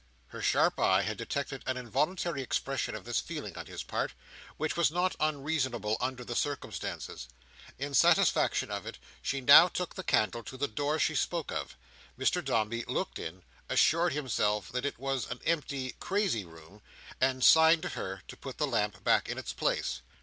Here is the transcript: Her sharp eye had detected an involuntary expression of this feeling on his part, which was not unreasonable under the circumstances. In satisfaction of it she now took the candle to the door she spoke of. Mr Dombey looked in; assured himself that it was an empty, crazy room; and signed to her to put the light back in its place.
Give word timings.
Her 0.29 0.41
sharp 0.41 0.79
eye 0.79 1.03
had 1.03 1.15
detected 1.17 1.61
an 1.67 1.77
involuntary 1.77 2.41
expression 2.41 2.95
of 2.95 3.03
this 3.05 3.19
feeling 3.19 3.55
on 3.55 3.67
his 3.67 3.83
part, 3.83 4.15
which 4.57 4.75
was 4.75 4.89
not 4.89 5.15
unreasonable 5.19 5.95
under 6.01 6.23
the 6.25 6.35
circumstances. 6.35 7.27
In 7.77 7.93
satisfaction 7.93 8.71
of 8.71 8.87
it 8.87 8.97
she 9.21 9.41
now 9.41 9.67
took 9.67 9.93
the 9.93 10.01
candle 10.03 10.41
to 10.41 10.57
the 10.57 10.67
door 10.67 10.97
she 10.97 11.13
spoke 11.13 11.51
of. 11.51 11.77
Mr 12.17 12.43
Dombey 12.43 12.83
looked 12.87 13.19
in; 13.19 13.43
assured 13.69 14.13
himself 14.13 14.71
that 14.71 14.87
it 14.87 14.97
was 14.97 15.29
an 15.29 15.39
empty, 15.45 15.91
crazy 15.99 16.45
room; 16.45 16.81
and 17.21 17.43
signed 17.43 17.83
to 17.83 17.89
her 17.89 18.23
to 18.27 18.35
put 18.35 18.57
the 18.57 18.65
light 18.65 19.03
back 19.03 19.29
in 19.29 19.37
its 19.37 19.53
place. 19.53 20.01